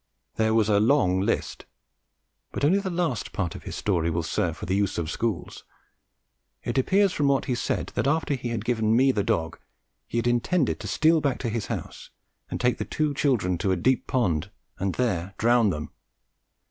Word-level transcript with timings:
There 0.33 0.55
was 0.55 0.67
a 0.67 0.79
long 0.79 1.19
list, 1.21 1.67
but 2.51 2.65
only 2.65 2.79
the 2.79 2.89
last 2.89 3.33
part 3.33 3.53
of 3.53 3.65
his 3.65 3.75
story 3.75 4.09
will 4.09 4.23
serve 4.23 4.57
for 4.57 4.65
"the 4.65 4.75
use 4.75 4.97
of 4.97 5.11
schools." 5.11 5.63
It 6.63 6.79
appears 6.79 7.13
from 7.13 7.27
what 7.27 7.45
he 7.45 7.53
said 7.53 7.91
that, 7.93 8.07
after 8.07 8.33
he 8.33 8.49
had 8.49 8.65
given 8.65 8.95
me 8.95 9.11
the 9.11 9.21
dog, 9.23 9.59
he 10.07 10.17
had 10.17 10.25
intended 10.25 10.79
to 10.79 10.87
steal 10.87 11.21
back 11.21 11.37
to 11.41 11.49
his 11.49 11.67
house 11.67 12.09
and 12.49 12.59
take 12.59 12.79
the 12.79 12.83
two 12.83 13.13
children 13.13 13.59
to 13.59 13.71
a 13.71 13.75
deep 13.75 14.07
pond 14.07 14.49
and 14.79 14.95
there 14.95 15.35
drown 15.37 15.69
them. 15.69 15.91